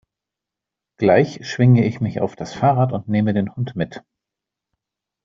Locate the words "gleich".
0.97-1.45